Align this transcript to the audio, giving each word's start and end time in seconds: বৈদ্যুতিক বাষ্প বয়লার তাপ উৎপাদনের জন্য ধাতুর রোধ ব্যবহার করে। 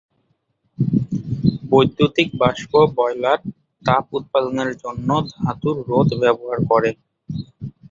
বৈদ্যুতিক 1.69 2.29
বাষ্প 2.41 2.71
বয়লার 2.97 3.39
তাপ 3.83 4.05
উৎপাদনের 4.17 4.71
জন্য 4.83 5.09
ধাতুর 5.33 5.75
রোধ 5.89 6.09
ব্যবহার 6.21 6.59
করে। 6.71 6.91